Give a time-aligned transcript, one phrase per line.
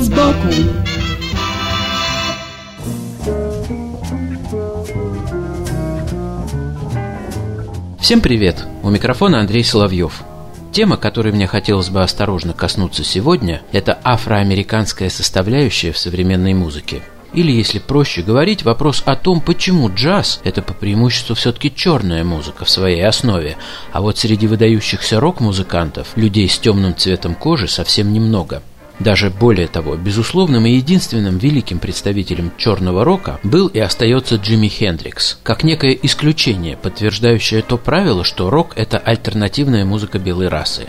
[0.00, 0.48] Вид сбоку
[7.98, 8.64] Всем привет!
[8.82, 10.22] У микрофона Андрей Соловьев.
[10.72, 17.02] Тема, которой мне хотелось бы осторожно коснуться сегодня, это афроамериканская составляющая в современной музыке.
[17.34, 22.64] Или, если проще говорить, вопрос о том, почему джаз– это по преимуществу все-таки черная музыка
[22.64, 23.56] в своей основе,
[23.92, 28.62] а вот среди выдающихся рок-музыкантов людей с темным цветом кожи совсем немного.
[29.00, 35.38] Даже более того, безусловным и единственным великим представителем черного рока был и остается Джимми Хендрикс,
[35.42, 40.88] как некое исключение, подтверждающее то правило, что рок– это альтернативная музыка белой расы.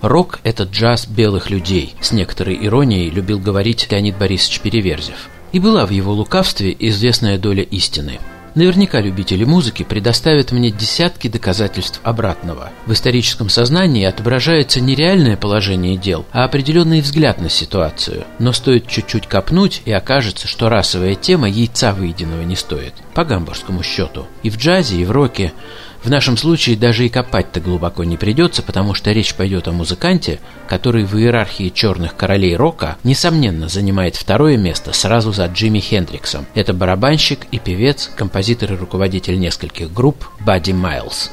[0.00, 5.28] Рок– это джаз белых людей, с некоторой иронией любил говорить Леонид Борисович Переверзев.
[5.50, 8.20] И была в его лукавстве известная доля истины.
[8.54, 12.70] Наверняка любители музыки предоставят мне десятки доказательств обратного.
[12.86, 18.24] В историческом сознании отображается не реальное положение дел, а определенный взгляд на ситуацию.
[18.38, 22.94] Но стоит чуть-чуть копнуть, и окажется, что расовая тема яйца выеденного не стоит.
[23.14, 24.26] По гамбургскому счету.
[24.42, 25.52] И в джазе, и в роке
[26.02, 30.40] в нашем случае даже и копать-то глубоко не придется, потому что речь пойдет о музыканте,
[30.68, 36.46] который в иерархии черных королей рока, несомненно, занимает второе место сразу за Джимми Хендриксом.
[36.54, 41.30] Это барабанщик и певец, композитор и руководитель нескольких групп Бадди Майлз.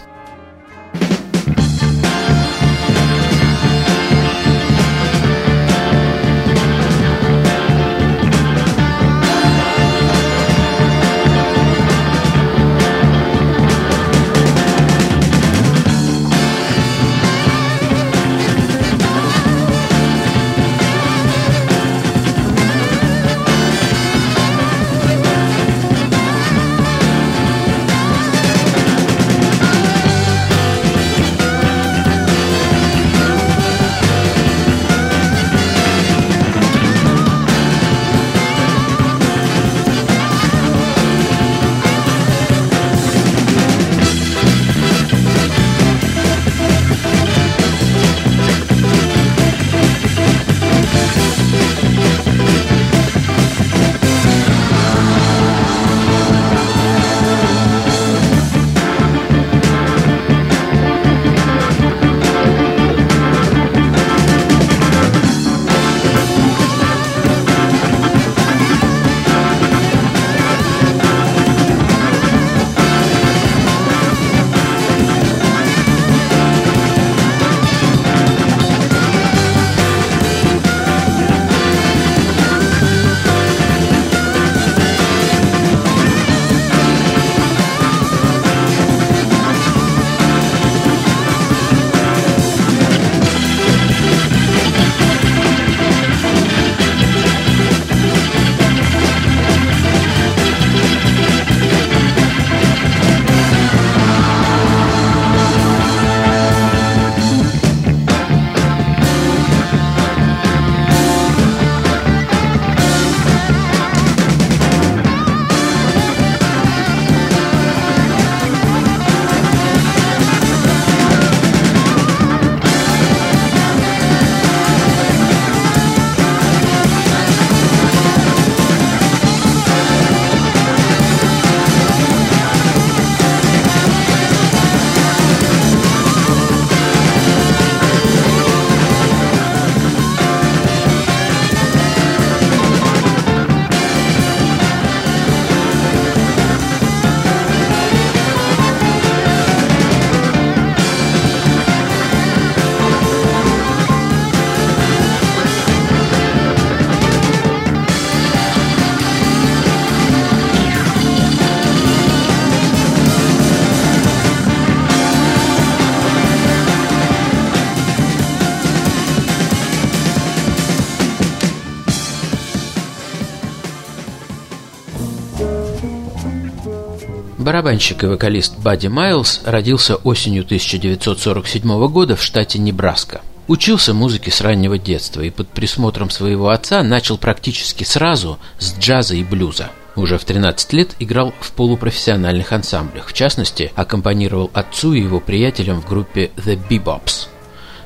[177.48, 183.22] Барабанщик и вокалист Бадди Майлз родился осенью 1947 года в штате Небраска.
[183.48, 189.16] Учился музыке с раннего детства и под присмотром своего отца начал практически сразу с джаза
[189.16, 189.70] и блюза.
[189.96, 195.80] Уже в 13 лет играл в полупрофессиональных ансамблях, в частности, аккомпанировал отцу и его приятелям
[195.80, 197.30] в группе The Bebops.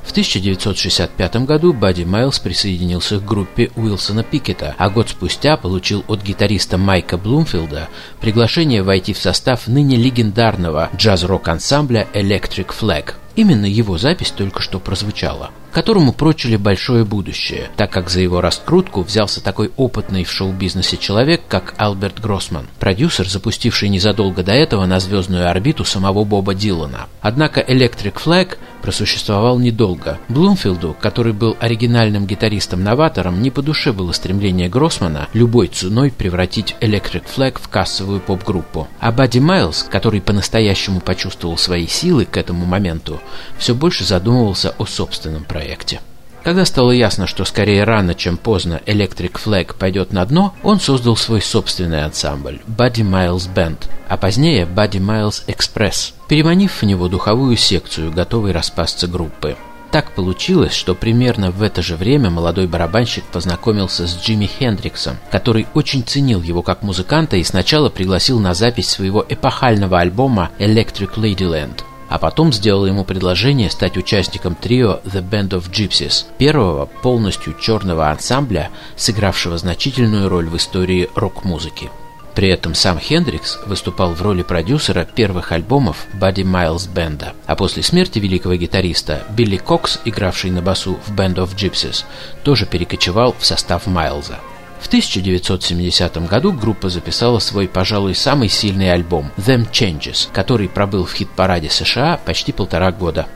[0.03, 6.21] В 1965 году Бадди Майлз присоединился к группе Уилсона Пикета, а год спустя получил от
[6.21, 7.87] гитариста Майка Блумфилда
[8.19, 13.13] приглашение войти в состав ныне легендарного джаз-рок ансамбля Electric Flag.
[13.35, 19.01] Именно его запись только что прозвучала которому прочили большое будущее, так как за его раскрутку
[19.01, 24.99] взялся такой опытный в шоу-бизнесе человек, как Альберт Гроссман, продюсер, запустивший незадолго до этого на
[24.99, 27.07] звездную орбиту самого Боба Дилана.
[27.21, 30.19] Однако Electric Flag просуществовал недолго.
[30.27, 37.23] Блумфилду, который был оригинальным гитаристом-новатором, не по душе было стремление Гроссмана любой ценой превратить Electric
[37.33, 38.87] Flag в кассовую поп-группу.
[38.99, 43.21] А Бадди Майлз, который по-настоящему почувствовал свои силы к этому моменту,
[43.57, 46.01] все больше задумывался о собственном проекте проекте.
[46.43, 51.15] Когда стало ясно, что скорее рано, чем поздно Electric Flag пойдет на дно, он создал
[51.15, 53.77] свой собственный ансамбль Buddy Miles Band,
[54.07, 59.55] а позднее Buddy Miles Express, переманив в него духовую секцию, готовой распасться группы.
[59.91, 65.67] Так получилось, что примерно в это же время молодой барабанщик познакомился с Джимми Хендриксом, который
[65.75, 71.83] очень ценил его как музыканта и сначала пригласил на запись своего эпохального альбома Electric Ladyland–
[72.11, 78.09] а потом сделала ему предложение стать участником трио The Band of Gypsies, первого полностью черного
[78.09, 81.89] ансамбля, сыгравшего значительную роль в истории рок-музыки.
[82.35, 87.81] При этом сам Хендрикс выступал в роли продюсера первых альбомов Buddy Miles Бенда, а после
[87.81, 92.03] смерти великого гитариста Билли Кокс, игравший на басу в Band of Gypsies,
[92.43, 94.39] тоже перекочевал в состав Майлза.
[94.81, 101.13] В 1970 году группа записала свой, пожалуй, самый сильный альбом «Them Changes», который пробыл в
[101.13, 103.27] хит-параде США почти полтора года.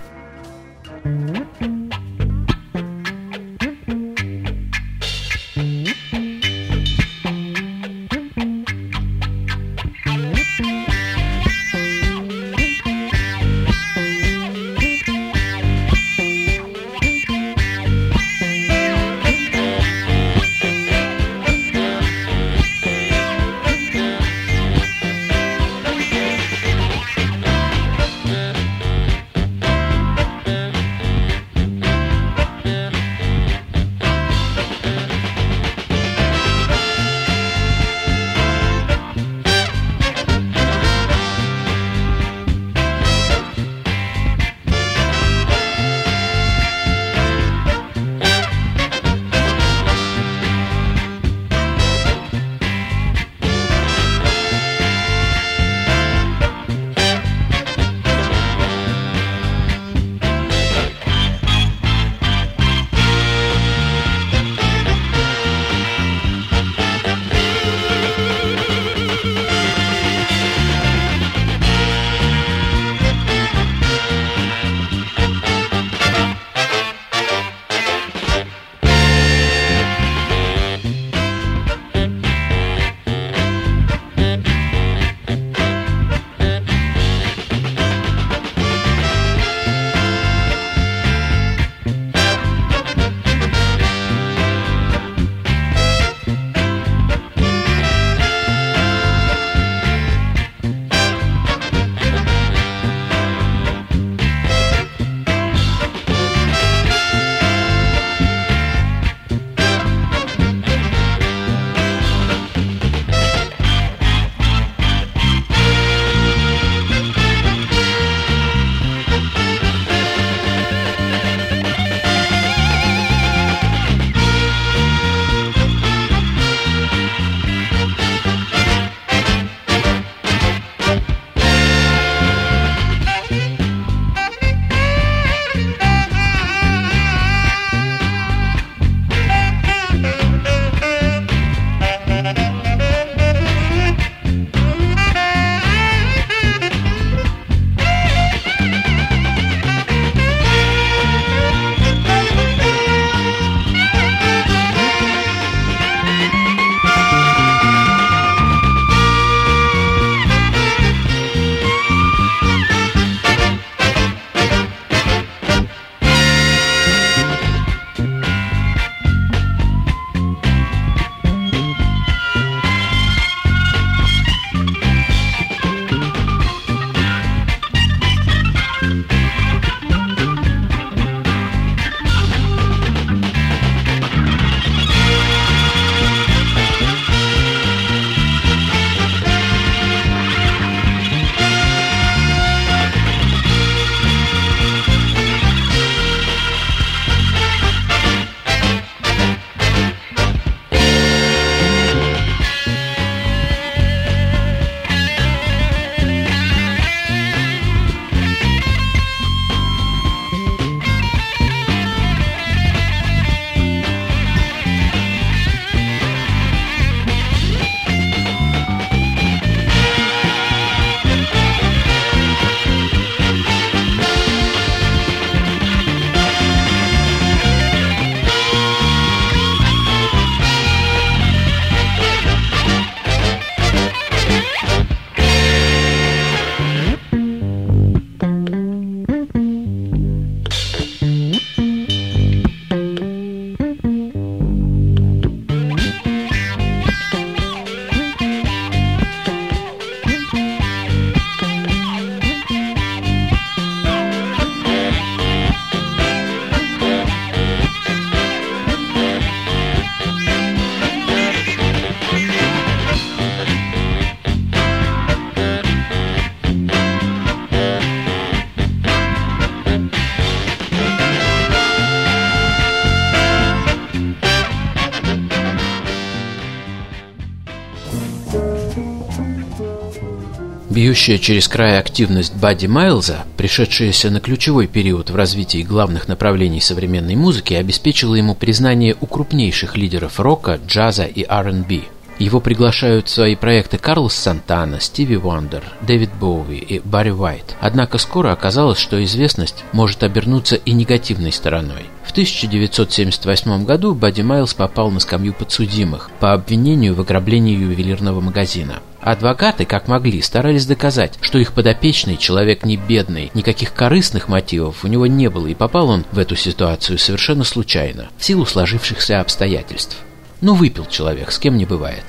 [280.85, 287.15] Бьющая через край активность Бадди Майлза, пришедшаяся на ключевой период в развитии главных направлений современной
[287.15, 291.85] музыки, обеспечила ему признание у крупнейших лидеров рока, джаза и R&B.
[292.19, 297.55] Его приглашают в свои проекты Карлос Сантана, Стиви Уандер, Дэвид Боуи и Барри Уайт.
[297.59, 301.87] Однако скоро оказалось, что известность может обернуться и негативной стороной.
[302.03, 308.81] В 1978 году Бадди Майлз попал на скамью подсудимых по обвинению в ограблении ювелирного магазина.
[309.05, 314.87] Адвокаты, как могли, старались доказать, что их подопечный человек не бедный, никаких корыстных мотивов у
[314.87, 319.95] него не было, и попал он в эту ситуацию совершенно случайно, в силу сложившихся обстоятельств.
[320.41, 322.03] Ну, выпил человек, с кем не бывает.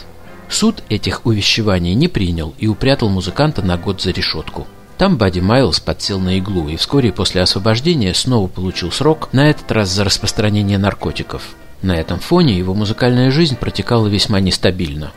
[0.48, 4.66] Суд этих увещеваний не принял и упрятал музыканта на год за решетку.
[4.96, 9.70] Там Бадди Майлз подсел на иглу и вскоре после освобождения снова получил срок, на этот
[9.70, 11.42] раз за распространение наркотиков.
[11.82, 15.12] На этом фоне его музыкальная жизнь протекала весьма нестабильно.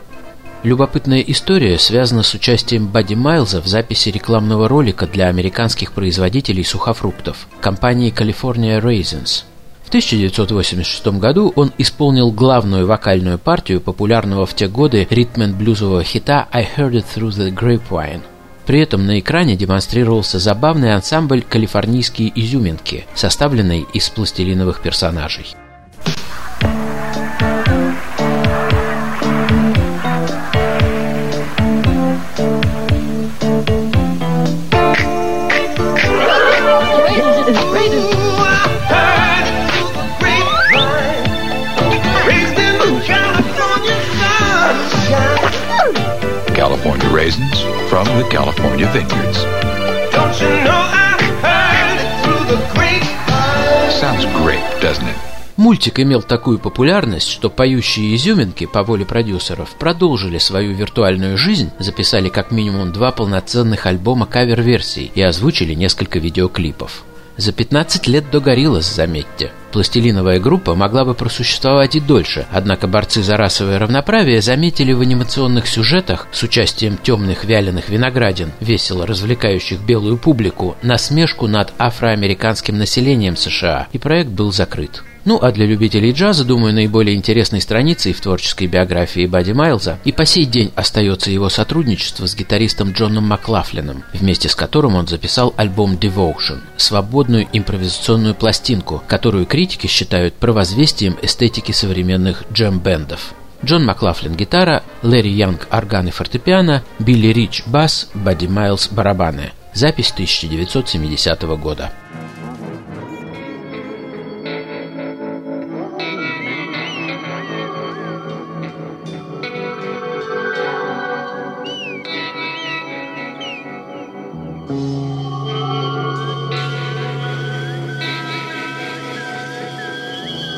[0.62, 7.48] Любопытная история связана с участием Бадди Майлза в записи рекламного ролика для американских производителей сухофруктов
[7.60, 9.44] компании California Raisins–
[9.90, 16.92] 1986 году он исполнил главную вокальную партию популярного в те годы ритм-блюзового хита «I Heard
[16.92, 18.20] It Through the Grapevine».
[18.66, 25.46] При этом на экране демонстрировался забавный ансамбль «Калифорнийские изюминки», составленный из пластилиновых персонажей.
[47.30, 49.44] Raisins from the California vineyards.
[50.12, 53.90] Don't you know I heard it through the grapevine?
[54.02, 55.16] Sounds great, doesn't it?
[55.56, 62.30] Мультик имел такую популярность, что поющие изюминки по воле продюсеров продолжили свою виртуальную жизнь, записали
[62.30, 67.04] как минимум два полноценных альбома кавер-версий и озвучили несколько видеоклипов.
[67.36, 69.52] За 15 лет до Гориллас, заметьте.
[69.72, 75.68] Пластилиновая группа могла бы просуществовать и дольше, однако борцы за расовое равноправие заметили в анимационных
[75.68, 83.86] сюжетах с участием темных вяленых виноградин, весело развлекающих белую публику, насмешку над афроамериканским населением США,
[83.92, 85.02] и проект был закрыт.
[85.24, 90.12] Ну а для любителей джаза, думаю, наиболее интересной страницей в творческой биографии Бадди Майлза и
[90.12, 95.52] по сей день остается его сотрудничество с гитаристом Джоном Маклафлином, вместе с которым он записал
[95.56, 103.34] альбом Devotion– свободную импровизационную пластинку, которую критики считают провозвестием эстетики современных джем-бендов.
[103.62, 109.52] Джон Маклафлин– гитара, Лэри Янг– орган и фортепиано, Билли Рич– бас, Бадди Майлз– барабаны.
[109.74, 111.92] Запись 1970 года.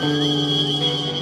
[0.02, 1.21] Música